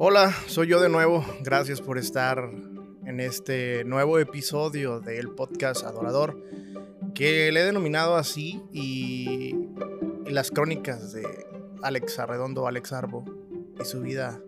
Hola, 0.00 0.32
soy 0.46 0.68
yo 0.68 0.80
de 0.80 0.88
nuevo. 0.88 1.24
Gracias 1.40 1.80
por 1.80 1.98
estar 1.98 2.52
en 3.04 3.18
este 3.18 3.82
nuevo 3.82 4.20
episodio 4.20 5.00
del 5.00 5.30
podcast 5.30 5.84
Adorador, 5.84 6.40
que 7.16 7.50
le 7.50 7.62
he 7.62 7.64
denominado 7.64 8.14
así 8.14 8.62
y, 8.72 9.56
las 10.24 10.52
crónicas 10.52 11.12
de 11.12 11.24
Alex 11.82 12.20
Arredondo, 12.20 12.68
Alex 12.68 12.92
Arbo 12.92 13.24
y 13.80 13.84
su 13.84 14.00
vida 14.00 14.40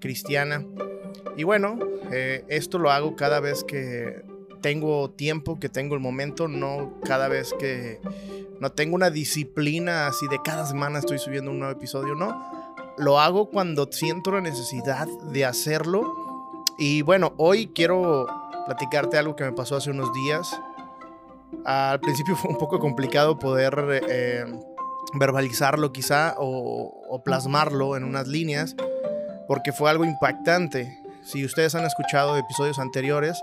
cristiana. 0.00 0.66
Y 1.34 1.44
bueno, 1.44 1.78
eh, 2.12 2.44
esto 2.48 2.78
lo 2.78 2.90
hago 2.90 3.16
cada 3.16 3.40
vez 3.40 3.64
que 3.64 4.22
tengo 4.60 5.12
tiempo, 5.12 5.58
que 5.58 5.70
tengo 5.70 5.94
el 5.94 6.02
momento, 6.02 6.46
no 6.46 7.00
cada 7.06 7.28
vez 7.28 7.54
que 7.58 8.00
no 8.60 8.70
tengo 8.72 8.96
una 8.96 9.08
disciplina 9.08 10.08
así 10.08 10.28
de 10.28 10.40
cada 10.44 10.66
semana 10.66 10.98
estoy 10.98 11.18
subiendo 11.18 11.52
un 11.52 11.58
nuevo 11.58 11.72
episodio, 11.72 12.14
no 12.14 12.59
lo 13.00 13.18
hago 13.18 13.48
cuando 13.48 13.88
siento 13.90 14.30
la 14.30 14.40
necesidad 14.40 15.08
de 15.32 15.44
hacerlo. 15.44 16.14
Y 16.78 17.02
bueno, 17.02 17.32
hoy 17.38 17.68
quiero 17.74 18.26
platicarte 18.66 19.18
algo 19.18 19.34
que 19.36 19.44
me 19.44 19.52
pasó 19.52 19.76
hace 19.76 19.90
unos 19.90 20.12
días. 20.12 20.60
Al 21.64 22.00
principio 22.00 22.36
fue 22.40 22.50
un 22.50 22.58
poco 22.58 22.78
complicado 22.78 23.38
poder 23.38 24.02
eh, 24.08 24.44
verbalizarlo 25.14 25.92
quizá 25.92 26.34
o, 26.38 27.22
plasmarlo 27.24 27.96
en 27.96 28.04
unas 28.04 28.28
líneas 28.28 28.76
porque 29.48 29.72
fue 29.72 29.90
algo 29.90 30.04
impactante. 30.04 30.98
Si 31.22 31.44
ustedes 31.44 31.74
han 31.74 31.84
escuchado 31.84 32.36
episodios 32.36 32.78
anteriores, 32.78 33.42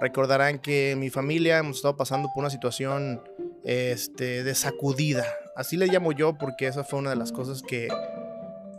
recordarán 0.00 0.58
que 0.58 0.96
mi 0.96 1.10
familia 1.10 1.58
hemos 1.58 1.76
estado 1.76 1.96
pasando 1.96 2.30
por 2.32 2.42
una 2.42 2.50
situación 2.50 3.20
este, 3.64 4.42
de 4.42 4.54
sacudida. 4.54 5.24
Así 5.54 5.76
le 5.76 5.86
llamo 5.86 6.12
yo 6.12 6.36
porque 6.38 6.66
esa 6.66 6.84
fue 6.84 6.98
una 6.98 7.10
de 7.10 7.16
las 7.16 7.32
cosas 7.32 7.62
que 7.62 7.88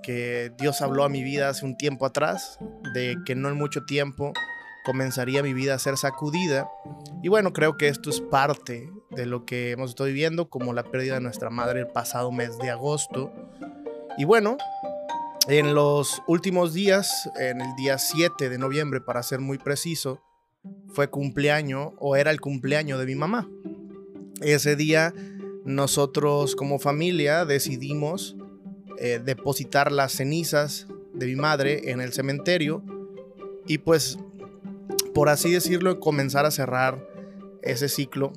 que 0.08 0.54
Dios 0.58 0.82
habló 0.82 1.04
a 1.04 1.10
mi 1.10 1.22
vida 1.22 1.50
hace 1.50 1.66
un 1.66 1.76
tiempo 1.76 2.06
atrás, 2.06 2.60
de 2.94 3.18
que 3.26 3.36
no 3.36 3.50
en 3.50 3.58
mucho 3.58 3.84
tiempo 3.84 4.32
comenzaría 4.86 5.44
mi 5.44 5.52
vida 5.52 5.74
a 5.74 5.80
ser 5.80 5.98
sacudida. 5.98 6.72
Y 7.22 7.28
bueno, 7.28 7.52
creo 7.52 7.76
que 7.76 7.90
esto 7.90 8.10
es 8.10 8.22
parte 8.22 8.90
de 9.12 9.26
lo 9.26 9.46
que 9.46 9.72
hemos 9.72 9.90
estado 9.90 10.08
viviendo, 10.08 10.50
como 10.50 10.72
la 10.72 10.84
pérdida 10.84 11.16
de 11.16 11.20
nuestra 11.20 11.50
madre 11.50 11.82
el 11.82 11.88
pasado 11.88 12.32
mes 12.32 12.58
de 12.58 12.70
agosto. 12.70 13.34
Y 14.18 14.24
bueno, 14.24 14.56
en 15.50 15.76
los 15.76 16.22
últimos 16.26 16.74
días, 16.74 17.30
en 17.38 17.60
el 17.60 17.76
día 17.76 17.98
7 17.98 18.48
de 18.48 18.58
noviembre, 18.58 19.02
para 19.02 19.22
ser 19.24 19.42
muy 19.42 19.58
preciso, 19.58 20.22
fue 20.88 21.10
cumpleaños 21.10 21.92
o 22.00 22.16
era 22.16 22.32
el 22.32 22.40
cumpleaños 22.40 22.98
de 22.98 23.08
mi 23.08 23.16
mamá. 23.16 23.50
Ese 24.40 24.78
día 24.78 25.14
nosotros 25.66 26.56
como 26.56 26.80
familia 26.80 27.44
decidimos 27.44 28.37
eh, 29.00 29.20
depositar 29.24 29.92
las 29.92 30.12
cenizas 30.14 30.88
de 31.14 31.26
mi 31.26 31.36
madre 31.36 31.92
en 31.92 32.02
el 32.02 32.14
cementerio 32.14 32.84
y 33.66 33.80
pues, 33.80 34.18
por 35.14 35.30
así 35.30 35.52
decirlo, 35.52 36.00
comenzar 36.00 36.46
a 36.46 36.52
cerrar 36.52 37.06
ese 37.62 37.90
ciclo. 37.90 38.34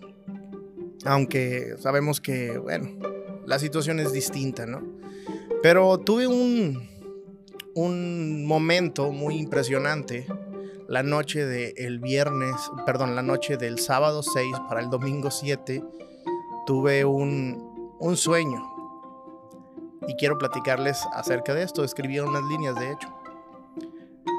Aunque 1.04 1.74
sabemos 1.78 2.20
que, 2.20 2.58
bueno, 2.58 2.90
la 3.46 3.58
situación 3.58 4.00
es 4.00 4.12
distinta, 4.12 4.66
¿no? 4.66 4.82
Pero 5.62 5.98
tuve 5.98 6.26
un, 6.26 6.88
un 7.74 8.44
momento 8.46 9.12
muy 9.12 9.36
impresionante 9.36 10.26
la 10.88 11.04
noche 11.04 11.46
del 11.46 12.00
viernes, 12.00 12.54
perdón, 12.84 13.14
la 13.14 13.22
noche 13.22 13.56
del 13.56 13.78
sábado 13.78 14.24
6 14.24 14.56
para 14.68 14.80
el 14.80 14.90
domingo 14.90 15.30
7, 15.30 15.84
tuve 16.66 17.04
un, 17.04 17.96
un 18.00 18.16
sueño 18.16 18.69
y 20.06 20.14
quiero 20.14 20.38
platicarles 20.38 21.04
acerca 21.12 21.54
de 21.54 21.62
esto. 21.62 21.84
Escribí 21.84 22.18
unas 22.20 22.44
líneas, 22.44 22.74
de 22.76 22.92
hecho. 22.92 23.08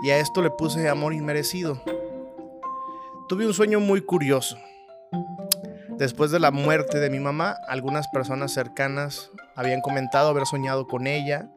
Y 0.03 0.09
a 0.09 0.17
esto 0.17 0.41
le 0.41 0.49
puse 0.49 0.89
amor 0.89 1.13
inmerecido. 1.13 1.81
Tuve 3.29 3.45
un 3.45 3.53
sueño 3.53 3.79
muy 3.79 4.01
curioso. 4.01 4.57
Después 5.89 6.31
de 6.31 6.39
la 6.39 6.51
muerte 6.51 6.99
de 6.99 7.09
mi 7.09 7.19
mamá, 7.19 7.55
algunas 7.67 8.07
personas 8.07 8.51
cercanas 8.53 9.29
habían 9.55 9.81
comentado 9.81 10.29
haber 10.29 10.45
soñado 10.45 10.87
con 10.87 11.05
ella 11.05 11.49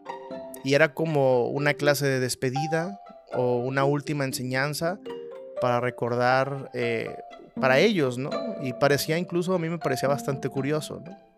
y 0.63 0.75
era 0.75 0.93
como 0.93 1.49
una 1.49 1.75
clase 1.75 2.07
de 2.07 2.21
despedida 2.21 3.01
o 3.33 3.57
una 3.57 3.85
última 3.85 4.25
enseñanza 4.25 4.99
para 5.61 5.81
recordar 5.81 6.71
eh, 6.75 7.17
para 7.61 7.79
ellos, 7.79 8.19
¿no? 8.19 8.31
Y 8.63 8.73
parecía 8.75 9.17
incluso, 9.17 9.55
a 9.55 9.59
mí 9.59 9.69
me 9.69 9.79
parecía 9.79 10.09
bastante 10.09 10.49
curioso, 10.49 11.03
¿no? 11.05 11.34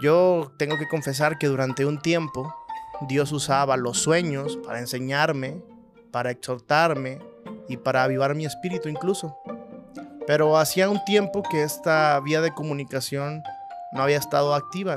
Yo 0.00 0.52
tengo 0.58 0.78
que 0.78 0.86
confesar 0.86 1.38
que 1.38 1.48
durante 1.48 1.84
un 1.84 2.00
tiempo 2.00 2.54
Dios 3.08 3.32
usaba 3.32 3.76
los 3.76 3.98
sueños 3.98 4.56
para 4.58 4.78
enseñarme, 4.78 5.62
para 6.10 6.30
exhortarme 6.30 7.18
y 7.68 7.76
para 7.76 8.04
avivar 8.04 8.34
mi 8.34 8.44
espíritu 8.44 8.88
incluso. 8.88 9.36
Pero 10.26 10.56
hacía 10.58 10.88
un 10.88 11.04
tiempo 11.04 11.42
que 11.42 11.62
esta 11.62 12.20
vía 12.20 12.40
de 12.40 12.52
comunicación 12.52 13.42
no 13.92 14.02
había 14.02 14.18
estado 14.18 14.54
activa. 14.54 14.96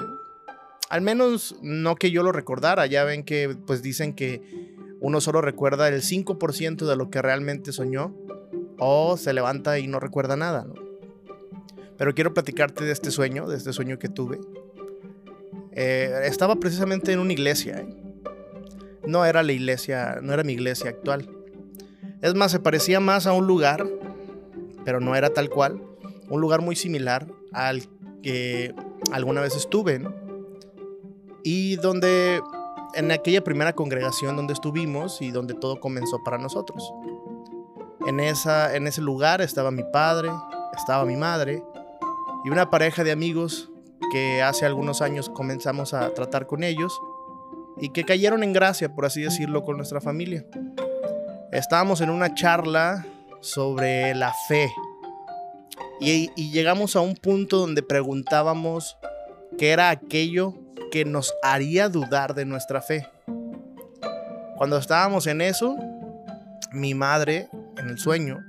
Al 0.90 1.01
menos 1.01 1.56
no 1.61 1.95
que 1.95 2.11
yo 2.11 2.22
lo 2.22 2.31
recordara. 2.31 2.85
Ya 2.85 3.03
ven 3.03 3.23
que 3.23 3.56
pues 3.66 3.81
dicen 3.81 4.13
que 4.13 4.75
uno 5.00 5.22
solo 5.22 5.41
recuerda 5.41 5.88
el 5.88 6.01
5% 6.01 6.85
de 6.85 6.95
lo 6.95 7.09
que 7.09 7.22
realmente 7.22 7.72
soñó 7.72 8.13
o 8.78 9.17
se 9.17 9.34
levanta 9.34 9.79
y 9.79 9.88
no 9.88 10.00
recuerda 10.00 10.35
nada. 10.35 10.67
Pero 11.97 12.13
quiero 12.13 12.34
platicarte 12.34 12.84
de 12.84 12.91
este 12.91 13.09
sueño, 13.09 13.47
de 13.47 13.57
este 13.57 13.73
sueño 13.73 14.00
que 14.00 14.09
tuve. 14.09 14.40
Eh, 15.74 16.22
estaba 16.26 16.56
precisamente 16.56 17.14
en 17.14 17.20
una 17.20 17.34
iglesia. 17.34 17.80
¿eh? 17.80 17.88
No 19.06 19.26
era 19.26 19.44
la 19.44 19.52
iglesia, 19.52 20.20
no 20.22 20.34
era 20.34 20.44
mi 20.44 20.54
iglesia 20.54 20.90
actual. 20.90 21.30
Es 22.22 22.36
más, 22.36 22.52
se 22.52 22.59
parecía 22.59 23.00
más 23.00 23.26
a 23.26 23.34
un 23.34 23.48
lugar, 23.48 23.88
pero 24.86 25.00
no 25.00 25.16
era 25.16 25.32
tal 25.32 25.50
cual. 25.50 25.82
Un 26.30 26.42
lugar 26.42 26.62
muy 26.62 26.76
similar 26.76 27.28
al 27.52 27.84
que 28.22 28.74
alguna 29.12 29.42
vez 29.42 29.56
estuve, 29.56 30.02
Y 31.44 31.78
donde, 31.78 32.40
en 32.94 33.12
aquella 33.12 33.44
primera 33.44 33.74
congregación 33.74 34.36
donde 34.36 34.53
estuvimos 34.53 35.22
y 35.22 35.32
donde 35.32 35.56
todo 35.56 35.80
comenzó 35.80 36.24
para 36.24 36.38
nosotros. 36.38 36.94
En, 38.06 38.20
esa, 38.20 38.76
en 38.76 38.86
ese 38.86 39.02
lugar 39.02 39.42
estaba 39.42 39.72
mi 39.72 39.84
padre, 39.92 40.30
estaba 40.78 41.06
mi 41.06 41.16
madre 41.16 41.64
y 42.46 42.50
una 42.50 42.70
pareja 42.70 43.03
de 43.03 43.12
amigos 43.12 43.71
que 44.12 44.41
hace 44.41 44.66
algunos 44.66 45.01
años 45.01 45.29
comenzamos 45.29 45.94
a 45.94 46.13
tratar 46.13 46.47
con 46.47 46.63
ellos 46.63 47.00
y 47.78 47.89
que 47.89 48.03
cayeron 48.03 48.44
en 48.44 48.53
gracia, 48.53 48.94
por 48.94 49.06
así 49.06 49.22
decirlo, 49.22 49.63
con 49.63 49.78
nuestra 49.78 50.01
familia. 50.01 50.45
Estábamos 51.51 52.01
en 52.01 52.09
una 52.09 52.34
charla 52.34 53.06
sobre 53.41 54.16
la 54.16 54.34
fe 54.47 54.72
y, 56.00 56.31
llegamos 56.50 56.95
a 56.95 57.01
un 57.01 57.16
punto 57.16 57.59
donde 57.59 57.84
preguntábamos 57.84 58.97
qué 59.59 59.69
era 59.69 59.91
aquello 59.91 60.56
que 60.91 61.06
nos 61.06 61.34
haría 61.44 61.90
dudar 61.90 62.34
de 62.34 62.45
nuestra 62.45 62.81
fe. 62.81 63.07
Cuando 64.57 64.78
estábamos 64.78 65.28
en 65.28 65.41
eso, 65.41 65.75
mi 66.72 66.95
madre, 66.95 67.50
en 67.78 67.90
el 67.90 68.00
sueño, 68.00 68.40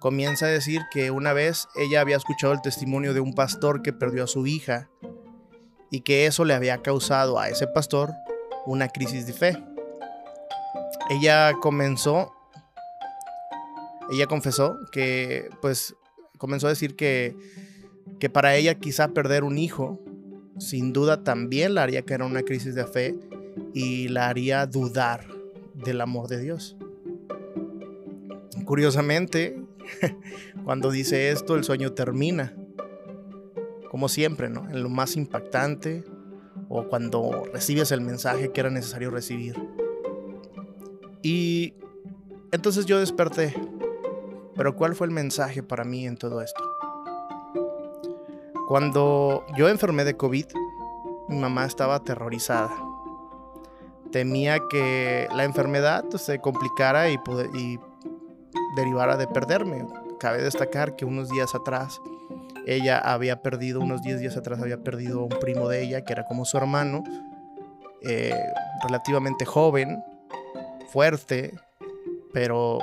comienza 0.00 0.46
a 0.46 0.48
decir 0.48 0.80
que 0.90 1.10
una 1.10 1.32
vez 1.32 1.68
ella 1.76 2.00
había 2.00 2.16
escuchado 2.16 2.54
el 2.54 2.62
testimonio 2.62 3.14
de 3.14 3.20
un 3.20 3.34
pastor 3.34 3.82
que 3.82 3.92
perdió 3.92 4.24
a 4.24 4.26
su 4.26 4.46
hija 4.46 4.88
y 5.90 6.00
que 6.00 6.26
eso 6.26 6.44
le 6.44 6.54
había 6.54 6.82
causado 6.82 7.38
a 7.38 7.48
ese 7.48 7.66
pastor 7.66 8.10
una 8.66 8.88
crisis 8.88 9.26
de 9.26 9.34
fe. 9.34 9.62
Ella 11.10 11.52
comenzó, 11.60 12.32
ella 14.10 14.26
confesó 14.26 14.78
que 14.90 15.50
pues 15.60 15.94
comenzó 16.38 16.66
a 16.66 16.70
decir 16.70 16.96
que, 16.96 17.36
que 18.18 18.30
para 18.30 18.56
ella 18.56 18.76
quizá 18.76 19.08
perder 19.08 19.44
un 19.44 19.58
hijo 19.58 20.00
sin 20.58 20.94
duda 20.94 21.24
también 21.24 21.74
la 21.74 21.82
haría 21.82 22.02
caer 22.02 22.22
en 22.22 22.28
una 22.28 22.42
crisis 22.42 22.74
de 22.74 22.86
fe 22.86 23.18
y 23.74 24.08
la 24.08 24.28
haría 24.28 24.64
dudar 24.66 25.26
del 25.74 26.00
amor 26.00 26.28
de 26.28 26.38
Dios. 26.38 26.76
Curiosamente, 28.64 29.58
cuando 30.64 30.90
dice 30.90 31.30
esto, 31.30 31.56
el 31.56 31.64
sueño 31.64 31.92
termina. 31.92 32.54
Como 33.90 34.08
siempre, 34.08 34.48
¿no? 34.48 34.68
En 34.70 34.82
lo 34.82 34.88
más 34.88 35.16
impactante 35.16 36.04
o 36.68 36.86
cuando 36.88 37.44
recibes 37.52 37.90
el 37.90 38.00
mensaje 38.00 38.52
que 38.52 38.60
era 38.60 38.70
necesario 38.70 39.10
recibir. 39.10 39.56
Y 41.22 41.74
entonces 42.52 42.86
yo 42.86 42.98
desperté. 42.98 43.54
Pero 44.54 44.76
¿cuál 44.76 44.94
fue 44.94 45.06
el 45.06 45.12
mensaje 45.12 45.62
para 45.62 45.84
mí 45.84 46.06
en 46.06 46.16
todo 46.16 46.42
esto? 46.42 46.62
Cuando 48.68 49.44
yo 49.56 49.68
enfermé 49.68 50.04
de 50.04 50.16
COVID, 50.16 50.46
mi 51.28 51.38
mamá 51.38 51.64
estaba 51.64 51.96
aterrorizada. 51.96 52.70
Temía 54.12 54.58
que 54.68 55.28
la 55.34 55.44
enfermedad 55.44 56.04
se 56.10 56.40
complicara 56.40 57.10
y, 57.10 57.18
y 57.54 57.80
derivara 58.76 59.16
de 59.16 59.26
perderme. 59.26 59.86
Cabe 60.18 60.42
destacar 60.42 60.96
que 60.96 61.04
unos 61.04 61.28
días 61.28 61.54
atrás 61.54 62.00
ella 62.66 62.98
había 62.98 63.42
perdido, 63.42 63.80
unos 63.80 64.02
10 64.02 64.20
días 64.20 64.36
atrás 64.36 64.60
había 64.60 64.82
perdido 64.82 65.20
a 65.20 65.22
un 65.24 65.40
primo 65.40 65.68
de 65.68 65.82
ella, 65.82 66.04
que 66.04 66.12
era 66.12 66.24
como 66.24 66.44
su 66.44 66.56
hermano, 66.56 67.02
eh, 68.02 68.34
relativamente 68.82 69.44
joven, 69.44 70.02
fuerte, 70.92 71.54
pero 72.32 72.78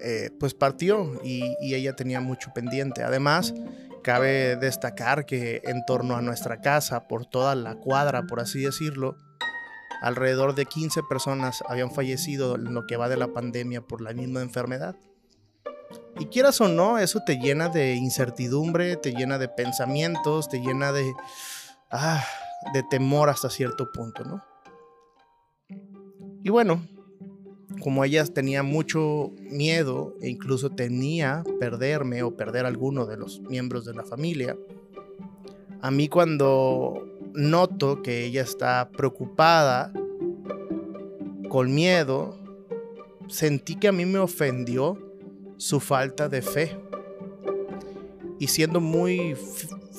eh, 0.00 0.30
pues 0.38 0.54
partió 0.54 1.20
y, 1.24 1.56
y, 1.60 1.74
ella 1.74 1.94
tenía 1.96 2.20
mucho 2.20 2.52
pendiente. 2.52 3.02
Además, 3.02 3.54
cabe 4.02 4.56
destacar 4.56 5.26
que 5.26 5.60
en 5.64 5.84
torno 5.84 6.16
a 6.16 6.22
nuestra 6.22 6.60
casa, 6.60 7.08
por 7.08 7.26
toda 7.26 7.54
la 7.54 7.74
cuadra, 7.76 8.22
por 8.22 8.40
así 8.40 8.60
decirlo, 8.60 9.16
alrededor 10.00 10.54
de 10.54 10.66
15 10.66 11.02
personas 11.08 11.62
habían 11.68 11.90
fallecido 11.90 12.56
en 12.56 12.74
lo 12.74 12.86
que 12.86 12.96
va 12.96 13.08
de 13.08 13.16
la 13.16 13.28
pandemia 13.28 13.82
por 13.82 14.00
la 14.00 14.12
misma 14.12 14.42
enfermedad. 14.42 14.96
Y 16.18 16.26
quieras 16.26 16.60
o 16.60 16.68
no, 16.68 16.98
eso 16.98 17.20
te 17.24 17.38
llena 17.38 17.68
de 17.68 17.94
incertidumbre, 17.94 18.96
te 18.96 19.12
llena 19.12 19.38
de 19.38 19.48
pensamientos, 19.48 20.48
te 20.48 20.60
llena 20.60 20.92
de, 20.92 21.12
ah, 21.90 22.24
de 22.72 22.82
temor 22.84 23.28
hasta 23.28 23.50
cierto 23.50 23.90
punto, 23.92 24.24
¿no? 24.24 24.44
Y 26.42 26.50
bueno, 26.50 26.82
como 27.82 28.04
ella 28.04 28.24
tenía 28.24 28.62
mucho 28.62 29.32
miedo 29.38 30.14
e 30.20 30.28
incluso 30.28 30.70
tenía 30.70 31.42
perderme 31.58 32.22
o 32.22 32.36
perder 32.36 32.64
a 32.64 32.68
alguno 32.68 33.06
de 33.06 33.16
los 33.16 33.40
miembros 33.40 33.84
de 33.84 33.94
la 33.94 34.04
familia, 34.04 34.56
a 35.80 35.90
mí 35.90 36.08
cuando 36.08 37.09
noto 37.34 38.02
que 38.02 38.24
ella 38.24 38.42
está 38.42 38.90
preocupada, 38.90 39.92
con 41.48 41.74
miedo, 41.74 42.38
sentí 43.28 43.76
que 43.76 43.88
a 43.88 43.92
mí 43.92 44.06
me 44.06 44.18
ofendió 44.18 44.98
su 45.56 45.80
falta 45.80 46.28
de 46.28 46.42
fe. 46.42 46.78
Y 48.38 48.46
siendo 48.46 48.80
muy 48.80 49.36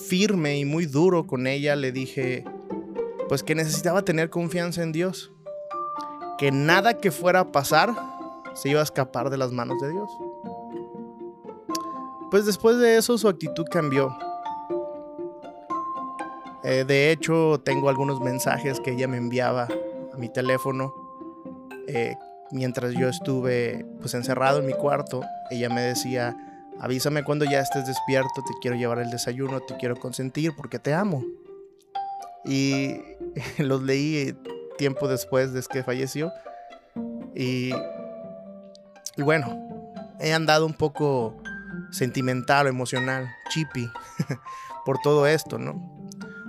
firme 0.07 0.57
y 0.57 0.66
muy 0.66 0.86
duro 0.86 1.28
con 1.28 1.45
ella, 1.45 1.75
le 1.75 1.92
dije, 1.92 2.44
pues 3.30 3.44
que 3.44 3.56
necesitaba 3.56 4.04
tener 4.04 4.30
confianza 4.30 4.81
en 4.81 4.92
Dios 4.92 5.31
que 6.42 6.51
nada 6.51 6.98
que 6.98 7.12
fuera 7.12 7.42
a 7.42 7.51
pasar 7.51 7.94
se 8.56 8.69
iba 8.69 8.80
a 8.80 8.84
escapar 8.84 9.30
de 9.30 9.38
las 9.38 9.51
manos 9.51 9.80
de 9.80 9.92
Dios. 9.92 10.10
Pues 12.31 12.48
después 12.48 12.77
de 12.77 12.98
eso 12.98 13.16
su 13.19 13.27
actitud 13.27 13.66
cambió. 13.69 14.18
Eh, 16.63 16.86
de 16.86 17.12
hecho, 17.12 17.62
tengo 17.63 17.90
algunos 17.90 18.22
mensajes 18.22 18.80
que 18.80 18.92
ella 18.92 19.08
me 19.08 19.18
enviaba 19.18 19.68
a 20.13 20.18
mi 20.18 20.30
teléfono 20.30 20.94
eh, 21.88 22.16
mientras 22.52 22.94
yo 22.94 23.08
estuve 23.10 23.86
pues 24.00 24.13
encerrado 24.13 24.60
en 24.60 24.66
mi 24.66 24.74
cuarto. 24.74 25.22
Ella 25.50 25.69
me 25.69 25.81
decía, 25.81 26.36
avísame 26.80 27.24
cuando 27.24 27.46
ya 27.46 27.60
estés 27.60 27.88
despierto, 27.88 28.44
te 28.46 28.54
quiero 28.62 28.78
llevar 28.78 29.00
el 29.00 29.10
desayuno, 29.10 29.62
te 29.62 29.75
quiero 29.78 29.96
consentir 29.96 30.52
porque 30.56 30.80
te 30.80 30.94
amo. 30.94 31.25
Y 32.46 33.02
los 33.58 33.81
leí 33.81 34.36
tiempo 34.78 35.08
después 35.08 35.54
de 35.54 35.62
que 35.62 35.84
falleció. 35.84 36.31
Y, 37.36 37.72
bueno, 39.18 39.94
he 40.19 40.34
andado 40.34 40.66
un 40.66 40.74
poco 40.74 41.38
sentimental 41.92 42.66
o 42.66 42.69
emocional, 42.69 43.30
chippy, 43.50 43.90
por 44.86 45.00
todo 45.00 45.28
esto, 45.28 45.58
¿no? 45.58 46.00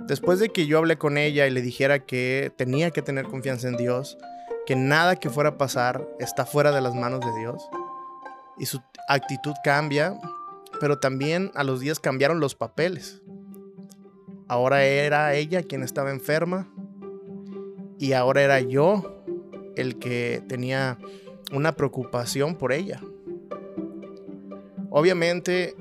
Después 0.07 0.39
de 0.39 0.49
que 0.49 0.65
yo 0.67 0.77
hablé 0.77 0.97
con 0.97 1.17
ella 1.17 1.47
y 1.47 1.51
le 1.51 1.61
dijera 1.61 2.05
que 2.05 2.51
tenía 2.57 2.91
que 2.91 3.01
tener 3.01 3.25
confianza 3.25 3.67
en 3.67 3.77
Dios, 3.77 4.17
que 4.65 4.75
nada 4.75 5.15
que 5.15 5.29
fuera 5.29 5.51
a 5.51 5.57
pasar 5.57 6.07
está 6.19 6.45
fuera 6.45 6.71
de 6.71 6.81
las 6.81 6.93
manos 6.93 7.21
de 7.21 7.39
Dios, 7.39 7.69
y 8.57 8.65
su 8.65 8.81
actitud 9.07 9.53
cambia, 9.63 10.19
pero 10.79 10.99
también 10.99 11.51
a 11.55 11.63
los 11.63 11.79
días 11.79 11.99
cambiaron 11.99 12.39
los 12.39 12.55
papeles. 12.55 13.21
Ahora 14.47 14.83
era 14.83 15.33
ella 15.33 15.63
quien 15.63 15.83
estaba 15.83 16.11
enferma 16.11 16.67
y 17.97 18.13
ahora 18.13 18.41
era 18.41 18.59
yo 18.59 19.23
el 19.75 19.97
que 19.99 20.43
tenía 20.47 20.97
una 21.51 21.75
preocupación 21.75 22.55
por 22.55 22.73
ella. 22.73 23.01
Obviamente, 24.89 25.75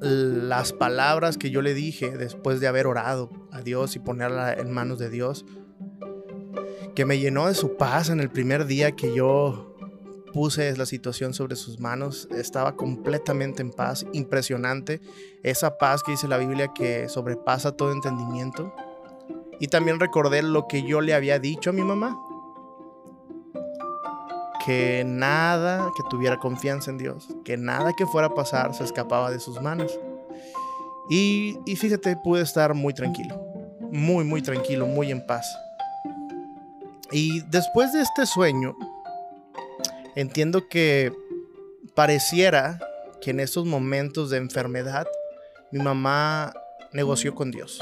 las 0.00 0.72
palabras 0.72 1.38
que 1.38 1.50
yo 1.50 1.62
le 1.62 1.74
dije 1.74 2.16
después 2.16 2.60
de 2.60 2.66
haber 2.66 2.86
orado 2.86 3.30
a 3.50 3.62
Dios 3.62 3.96
y 3.96 3.98
ponerla 3.98 4.52
en 4.52 4.70
manos 4.70 4.98
de 4.98 5.10
Dios, 5.10 5.44
que 6.94 7.04
me 7.04 7.18
llenó 7.18 7.46
de 7.46 7.54
su 7.54 7.76
paz 7.76 8.10
en 8.10 8.20
el 8.20 8.30
primer 8.30 8.66
día 8.66 8.92
que 8.92 9.14
yo 9.14 9.74
puse 10.32 10.76
la 10.76 10.84
situación 10.84 11.32
sobre 11.32 11.56
sus 11.56 11.80
manos, 11.80 12.28
estaba 12.30 12.76
completamente 12.76 13.62
en 13.62 13.70
paz, 13.70 14.06
impresionante, 14.12 15.00
esa 15.42 15.78
paz 15.78 16.02
que 16.02 16.12
dice 16.12 16.28
la 16.28 16.36
Biblia 16.36 16.72
que 16.74 17.08
sobrepasa 17.08 17.72
todo 17.72 17.92
entendimiento. 17.92 18.74
Y 19.58 19.68
también 19.68 19.98
recordé 19.98 20.42
lo 20.42 20.66
que 20.68 20.82
yo 20.82 21.00
le 21.00 21.14
había 21.14 21.38
dicho 21.38 21.70
a 21.70 21.72
mi 21.72 21.82
mamá. 21.82 22.18
Que 24.66 25.04
nada 25.06 25.92
que 25.96 26.02
tuviera 26.10 26.38
confianza 26.38 26.90
en 26.90 26.98
Dios, 26.98 27.28
que 27.44 27.56
nada 27.56 27.92
que 27.92 28.04
fuera 28.04 28.26
a 28.26 28.34
pasar 28.34 28.74
se 28.74 28.82
escapaba 28.82 29.30
de 29.30 29.38
sus 29.38 29.62
manos. 29.62 29.96
Y, 31.08 31.56
y 31.64 31.76
fíjate, 31.76 32.16
pude 32.16 32.42
estar 32.42 32.74
muy 32.74 32.92
tranquilo, 32.92 33.40
muy, 33.92 34.24
muy 34.24 34.42
tranquilo, 34.42 34.86
muy 34.86 35.12
en 35.12 35.24
paz. 35.24 35.46
Y 37.12 37.42
después 37.42 37.92
de 37.92 38.02
este 38.02 38.26
sueño, 38.26 38.76
entiendo 40.16 40.68
que 40.68 41.12
pareciera 41.94 42.80
que 43.20 43.30
en 43.30 43.40
esos 43.40 43.64
momentos 43.66 44.30
de 44.30 44.38
enfermedad, 44.38 45.06
mi 45.70 45.80
mamá 45.80 46.52
negoció 46.92 47.34
con 47.34 47.52
Dios. 47.52 47.80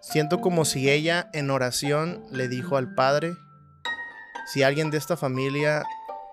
Siento 0.00 0.40
como 0.40 0.64
si 0.64 0.90
ella 0.90 1.30
en 1.32 1.50
oración 1.50 2.24
le 2.30 2.48
dijo 2.48 2.76
al 2.76 2.94
Padre, 2.94 3.34
si 4.46 4.62
alguien 4.62 4.90
de 4.90 4.98
esta 4.98 5.16
familia 5.16 5.84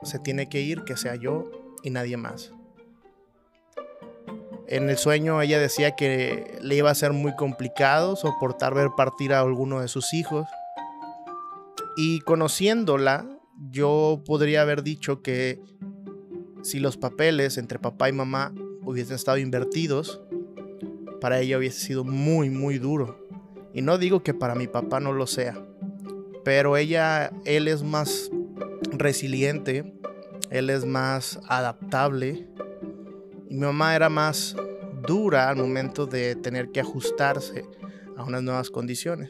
se 0.04 0.19
tiene 0.19 0.48
que 0.48 0.62
ir, 0.62 0.83
que 0.83 0.98
sea 0.98 1.15
yo 1.15 1.50
y 1.83 1.89
nadie 1.89 2.18
más. 2.18 2.54
En 4.68 4.89
el 4.89 4.98
sueño 4.98 5.42
ella 5.42 5.60
decía 5.60 5.95
que 5.95 6.57
le 6.62 6.75
iba 6.75 6.89
a 6.89 6.95
ser 6.95 7.12
muy 7.12 7.36
complicado 7.36 8.15
soportar 8.15 8.74
ver 8.74 8.89
partir 8.95 9.33
a 9.33 9.42
alguno 9.42 9.81
de 9.81 9.88
sus 9.88 10.13
hijos. 10.13 10.48
Y 11.98 12.21
conociéndola, 12.21 13.27
yo 13.69 14.24
podría 14.25 14.62
haber 14.62 14.83
dicho 14.83 15.21
que 15.21 15.62
si 16.63 16.80
los 16.80 16.98
papeles 16.98 17.57
entre 17.57 17.77
papá 17.77 18.10
y 18.10 18.13
mamá 18.13 18.54
hubiesen 18.83 19.15
estado 19.15 19.38
invertidos, 19.38 20.21
para 21.19 21.39
ella 21.39 21.57
hubiese 21.57 21.80
sido 21.80 22.04
muy, 22.04 22.50
muy 22.50 22.80
duro. 22.80 23.27
Y 23.74 23.81
no 23.81 23.98
digo 23.98 24.24
que 24.24 24.33
para 24.33 24.55
mi 24.55 24.67
papá 24.67 25.00
no 25.00 25.13
lo 25.13 25.27
sea, 25.27 25.62
pero 26.43 26.77
ella, 26.77 27.31
él 27.45 27.67
es 27.67 27.83
más 27.83 28.29
resiliente, 28.91 29.93
él 30.50 30.69
es 30.69 30.85
más 30.85 31.39
adaptable. 31.47 32.47
Y 33.50 33.55
mi 33.55 33.62
mamá 33.62 33.95
era 33.95 34.09
más 34.09 34.55
dura 35.07 35.50
al 35.50 35.57
momento 35.57 36.05
de 36.05 36.35
tener 36.35 36.69
que 36.71 36.79
ajustarse 36.79 37.65
a 38.17 38.23
unas 38.23 38.43
nuevas 38.43 38.69
condiciones. 38.69 39.29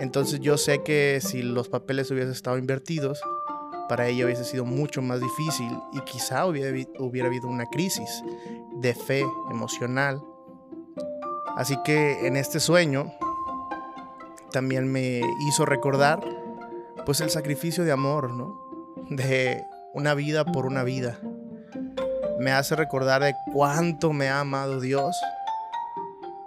Entonces 0.00 0.40
yo 0.40 0.58
sé 0.58 0.82
que 0.82 1.20
si 1.22 1.42
los 1.42 1.68
papeles 1.68 2.10
hubiesen 2.10 2.32
estado 2.32 2.58
invertidos, 2.58 3.20
para 3.88 4.08
ella 4.08 4.24
hubiese 4.24 4.44
sido 4.44 4.64
mucho 4.64 5.02
más 5.02 5.20
difícil 5.20 5.70
y 5.92 6.00
quizá 6.00 6.46
hubiera, 6.46 6.76
hubiera 6.98 7.28
habido 7.28 7.48
una 7.48 7.66
crisis 7.66 8.22
de 8.80 8.94
fe 8.94 9.24
emocional 9.50 10.20
Así 11.56 11.76
que 11.84 12.26
en 12.26 12.36
este 12.36 12.58
sueño 12.58 13.12
también 14.54 14.86
me 14.86 15.20
hizo 15.48 15.66
recordar 15.66 16.20
pues 17.04 17.20
el 17.20 17.28
sacrificio 17.28 17.82
de 17.82 17.90
amor, 17.90 18.30
¿no? 18.30 18.56
De 19.10 19.64
una 19.94 20.14
vida 20.14 20.44
por 20.44 20.64
una 20.64 20.84
vida. 20.84 21.18
Me 22.38 22.52
hace 22.52 22.76
recordar 22.76 23.24
de 23.24 23.34
cuánto 23.52 24.12
me 24.12 24.28
ha 24.28 24.38
amado 24.38 24.80
Dios 24.80 25.16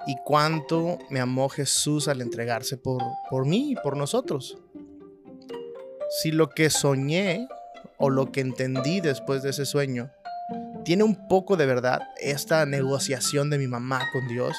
y 0.08 0.16
cuánto 0.24 0.98
me 1.10 1.20
amó 1.20 1.50
Jesús 1.50 2.08
al 2.08 2.22
entregarse 2.22 2.78
por, 2.78 3.04
por 3.30 3.46
mí 3.46 3.72
y 3.72 3.76
por 3.76 3.98
nosotros. 3.98 4.58
Si 6.22 6.32
lo 6.32 6.48
que 6.50 6.70
soñé 6.70 7.46
o 7.98 8.10
lo 8.10 8.32
que 8.32 8.40
entendí 8.40 9.02
después 9.02 9.44
de 9.44 9.50
ese 9.50 9.66
sueño 9.66 10.12
tiene 10.86 11.04
un 11.04 11.28
poco 11.28 11.58
de 11.58 11.66
verdad, 11.66 12.00
esta 12.22 12.66
negociación 12.66 13.50
de 13.50 13.58
mi 13.58 13.68
mamá 13.68 14.08
con 14.14 14.30
Dios, 14.30 14.56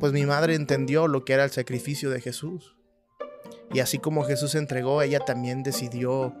pues 0.00 0.12
mi 0.12 0.26
madre 0.26 0.54
entendió 0.54 1.06
lo 1.06 1.24
que 1.24 1.32
era 1.34 1.44
el 1.44 1.50
sacrificio 1.50 2.10
de 2.10 2.20
Jesús. 2.20 2.76
Y 3.72 3.80
así 3.80 3.98
como 3.98 4.24
Jesús 4.24 4.54
entregó, 4.54 5.02
ella 5.02 5.20
también 5.20 5.62
decidió 5.62 6.34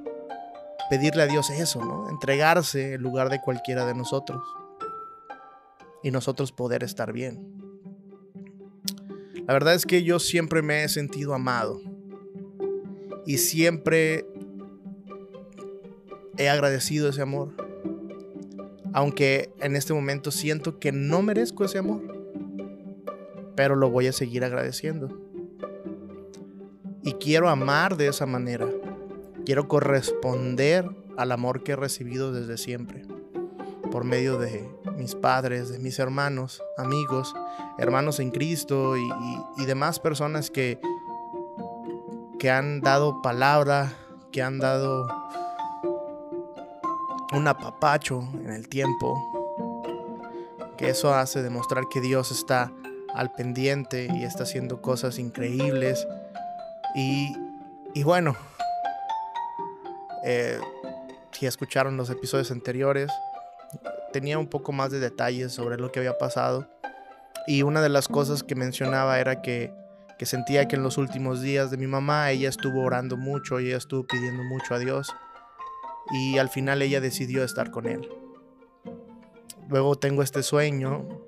pedirle 0.90 1.22
a 1.22 1.26
Dios 1.26 1.50
eso, 1.50 1.84
¿no? 1.84 2.08
Entregarse 2.08 2.94
en 2.94 3.02
lugar 3.02 3.30
de 3.30 3.40
cualquiera 3.40 3.86
de 3.86 3.94
nosotros. 3.94 4.42
Y 6.02 6.10
nosotros 6.10 6.52
poder 6.52 6.82
estar 6.82 7.12
bien. 7.12 7.54
La 9.46 9.52
verdad 9.54 9.74
es 9.74 9.86
que 9.86 10.02
yo 10.02 10.18
siempre 10.18 10.62
me 10.62 10.84
he 10.84 10.88
sentido 10.88 11.34
amado. 11.34 11.80
Y 13.24 13.38
siempre 13.38 14.26
he 16.36 16.48
agradecido 16.48 17.08
ese 17.08 17.22
amor. 17.22 17.54
Aunque 18.92 19.54
en 19.60 19.76
este 19.76 19.94
momento 19.94 20.30
siento 20.30 20.78
que 20.78 20.92
no 20.92 21.22
merezco 21.22 21.64
ese 21.64 21.78
amor 21.78 22.11
pero 23.56 23.76
lo 23.76 23.90
voy 23.90 24.06
a 24.06 24.12
seguir 24.12 24.44
agradeciendo. 24.44 25.08
Y 27.02 27.14
quiero 27.14 27.48
amar 27.48 27.96
de 27.96 28.08
esa 28.08 28.26
manera. 28.26 28.68
Quiero 29.44 29.66
corresponder 29.66 30.88
al 31.16 31.32
amor 31.32 31.62
que 31.62 31.72
he 31.72 31.76
recibido 31.76 32.32
desde 32.32 32.56
siempre. 32.56 33.04
Por 33.90 34.04
medio 34.04 34.38
de 34.38 34.70
mis 34.96 35.14
padres, 35.14 35.68
de 35.68 35.78
mis 35.78 35.98
hermanos, 35.98 36.62
amigos, 36.78 37.34
hermanos 37.78 38.20
en 38.20 38.30
Cristo 38.30 38.96
y, 38.96 39.64
demás 39.66 39.98
personas 39.98 40.50
que, 40.50 40.80
que 42.38 42.50
han 42.50 42.80
dado 42.80 43.20
palabra, 43.20 43.92
que 44.30 44.42
han 44.42 44.58
dado 44.58 45.06
un 47.32 47.48
apapacho 47.48 48.20
en 48.34 48.50
el 48.50 48.68
tiempo. 48.68 49.18
Que 50.76 50.90
eso 50.90 51.12
hace 51.14 51.42
demostrar 51.42 51.84
que 51.90 52.00
Dios 52.00 52.30
está 52.30 52.72
al 53.14 53.32
pendiente 53.32 54.08
y 54.14 54.24
está 54.24 54.44
haciendo 54.44 54.80
cosas 54.80 55.18
increíbles. 55.18 56.06
Y, 56.94 57.36
y 57.94 58.02
bueno, 58.02 58.36
eh, 60.24 60.58
si 61.32 61.46
escucharon 61.46 61.96
los 61.96 62.10
episodios 62.10 62.50
anteriores, 62.50 63.10
tenía 64.12 64.38
un 64.38 64.46
poco 64.46 64.72
más 64.72 64.90
de 64.90 65.00
detalles 65.00 65.52
sobre 65.52 65.76
lo 65.76 65.90
que 65.90 66.00
había 66.00 66.18
pasado. 66.18 66.68
Y 67.46 67.62
una 67.62 67.82
de 67.82 67.88
las 67.88 68.08
cosas 68.08 68.42
que 68.42 68.54
mencionaba 68.54 69.18
era 69.18 69.42
que, 69.42 69.72
que 70.18 70.26
sentía 70.26 70.68
que 70.68 70.76
en 70.76 70.82
los 70.82 70.98
últimos 70.98 71.40
días 71.40 71.70
de 71.70 71.76
mi 71.76 71.86
mamá 71.86 72.30
ella 72.30 72.48
estuvo 72.48 72.82
orando 72.82 73.16
mucho 73.16 73.58
y 73.58 73.68
ella 73.68 73.78
estuvo 73.78 74.06
pidiendo 74.06 74.42
mucho 74.44 74.74
a 74.74 74.78
Dios. 74.78 75.14
Y 76.12 76.38
al 76.38 76.50
final 76.50 76.82
ella 76.82 77.00
decidió 77.00 77.42
estar 77.42 77.70
con 77.70 77.86
él. 77.86 78.08
Luego 79.68 79.96
tengo 79.96 80.22
este 80.22 80.42
sueño 80.42 81.21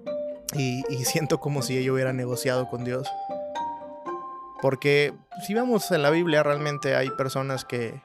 y, 0.53 0.83
siento 1.05 1.41
como 1.41 1.63
si 1.63 1.77
ella 1.77 1.93
hubiera 1.93 2.13
negociado 2.13 2.69
con 2.69 2.85
Dios. 2.85 3.09
Porque 4.61 5.15
si 5.47 5.55
vemos 5.55 5.91
en 5.91 6.03
la 6.03 6.11
Biblia, 6.11 6.43
realmente 6.43 6.95
hay 6.95 7.11
personas 7.11 7.65
que 7.65 8.03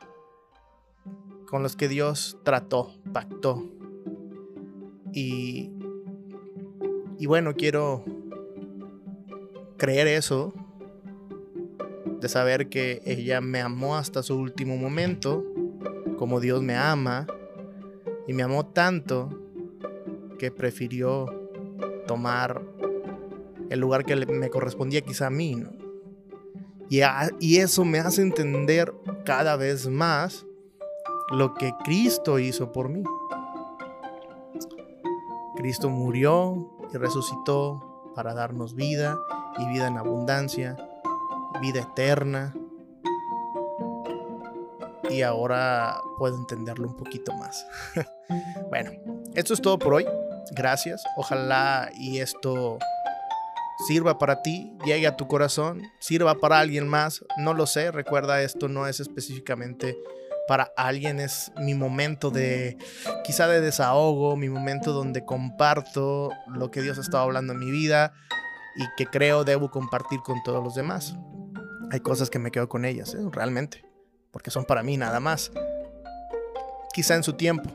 con 1.47 1.63
las 1.63 1.75
que 1.75 1.87
Dios 1.87 2.37
trató, 2.43 2.93
pactó. 3.11 3.65
Y, 5.13 5.71
y 7.17 7.25
bueno, 7.25 7.55
quiero 7.55 8.03
creer 9.77 10.07
eso, 10.07 10.53
de 12.19 12.29
saber 12.29 12.69
que 12.69 13.01
ella 13.05 13.41
me 13.41 13.61
amó 13.61 13.95
hasta 13.95 14.21
su 14.21 14.35
último 14.35 14.77
momento, 14.77 15.43
como 16.17 16.39
Dios 16.39 16.61
me 16.61 16.75
ama, 16.75 17.25
y 18.27 18.33
me 18.33 18.43
amó 18.43 18.67
tanto 18.67 19.29
que 20.37 20.51
prefirió 20.51 21.38
tomar 22.09 22.59
el 23.69 23.79
lugar 23.79 24.03
que 24.03 24.15
me 24.15 24.49
correspondía 24.49 25.01
quizá 25.01 25.27
a 25.27 25.29
mí, 25.29 25.53
¿no? 25.53 25.69
Y, 26.89 27.01
y 27.39 27.57
eso 27.57 27.85
me 27.85 27.99
hace 27.99 28.23
entender 28.23 28.91
cada 29.25 29.55
vez 29.57 29.87
más 29.87 30.43
lo 31.29 31.53
que 31.53 31.71
Cristo 31.83 32.39
hizo 32.39 32.71
por 32.71 32.89
mí. 32.89 33.03
Cristo 35.55 35.91
murió 35.91 36.71
y 36.91 36.97
resucitó 36.97 38.11
para 38.15 38.33
darnos 38.33 38.73
vida 38.73 39.15
y 39.59 39.67
vida 39.67 39.85
en 39.85 39.99
abundancia, 39.99 40.77
vida 41.61 41.81
eterna. 41.81 42.55
Y 45.11 45.21
ahora 45.21 46.01
puedo 46.17 46.35
entenderlo 46.37 46.87
un 46.87 46.95
poquito 46.95 47.35
más. 47.35 47.67
bueno, 48.71 48.89
esto 49.35 49.53
es 49.53 49.61
todo 49.61 49.77
por 49.77 49.93
hoy 49.93 50.07
gracias. 50.51 51.03
Ojalá 51.17 51.89
y 51.95 52.19
esto 52.19 52.79
sirva 53.87 54.17
para 54.17 54.41
ti, 54.41 54.73
llegue 54.85 55.07
a 55.07 55.15
tu 55.15 55.27
corazón, 55.27 55.81
sirva 55.99 56.35
para 56.35 56.59
alguien 56.59 56.87
más, 56.87 57.23
no 57.37 57.53
lo 57.53 57.65
sé, 57.65 57.91
recuerda 57.91 58.41
esto 58.41 58.67
no 58.67 58.87
es 58.87 58.99
específicamente 58.99 59.97
para 60.47 60.73
alguien, 60.75 61.19
es 61.19 61.51
mi 61.57 61.75
momento 61.75 62.31
de 62.31 62.77
quizá 63.23 63.47
de 63.47 63.61
desahogo, 63.61 64.35
mi 64.35 64.49
momento 64.49 64.93
donde 64.93 65.23
comparto 65.23 66.31
lo 66.47 66.71
que 66.71 66.81
Dios 66.81 66.97
ha 66.97 67.01
estado 67.01 67.23
hablando 67.23 67.53
en 67.53 67.59
mi 67.59 67.71
vida 67.71 68.13
y 68.75 68.83
que 68.97 69.05
creo 69.05 69.43
debo 69.43 69.69
compartir 69.69 70.19
con 70.21 70.41
todos 70.43 70.63
los 70.63 70.75
demás. 70.75 71.15
Hay 71.91 71.99
cosas 71.99 72.29
que 72.29 72.39
me 72.39 72.51
quedo 72.51 72.67
con 72.67 72.83
ellas, 72.83 73.13
¿eh? 73.13 73.19
realmente, 73.31 73.85
porque 74.31 74.51
son 74.51 74.65
para 74.65 74.83
mí 74.83 74.97
nada 74.97 75.19
más. 75.19 75.51
Quizá 76.93 77.15
en 77.15 77.23
su 77.23 77.33
tiempo, 77.33 77.69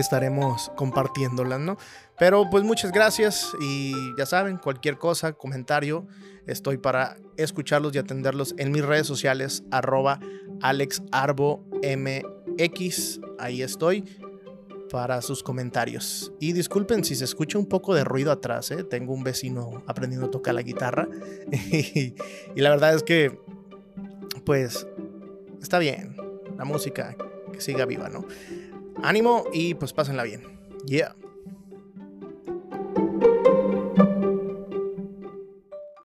estaremos 0.00 0.70
compartiéndolas, 0.76 1.60
¿no? 1.60 1.76
Pero 2.18 2.48
pues 2.50 2.64
muchas 2.64 2.92
gracias 2.92 3.52
y 3.60 3.92
ya 4.16 4.26
saben, 4.26 4.56
cualquier 4.56 4.98
cosa, 4.98 5.32
comentario, 5.32 6.06
estoy 6.46 6.78
para 6.78 7.16
escucharlos 7.36 7.94
y 7.94 7.98
atenderlos 7.98 8.54
en 8.58 8.72
mis 8.72 8.84
redes 8.84 9.06
sociales, 9.06 9.64
arroba 9.70 10.20
alexarbomx, 10.62 11.60
ahí 13.38 13.62
estoy 13.62 14.04
para 14.90 15.20
sus 15.20 15.42
comentarios. 15.42 16.32
Y 16.40 16.52
disculpen 16.52 17.04
si 17.04 17.16
se 17.16 17.24
escucha 17.24 17.58
un 17.58 17.66
poco 17.66 17.94
de 17.94 18.04
ruido 18.04 18.32
atrás, 18.32 18.70
¿eh? 18.70 18.84
tengo 18.84 19.12
un 19.12 19.24
vecino 19.24 19.82
aprendiendo 19.86 20.28
a 20.28 20.30
tocar 20.30 20.54
la 20.54 20.62
guitarra 20.62 21.08
y, 21.52 22.14
y 22.56 22.60
la 22.60 22.70
verdad 22.70 22.94
es 22.94 23.02
que, 23.02 23.38
pues, 24.44 24.86
está 25.60 25.78
bien, 25.78 26.16
la 26.56 26.64
música 26.64 27.16
que 27.52 27.60
siga 27.60 27.84
viva, 27.84 28.08
¿no? 28.08 28.24
Ánimo 29.02 29.44
y 29.52 29.74
pues 29.74 29.92
pásenla 29.92 30.22
bien. 30.24 30.42
Yeah. 30.86 31.14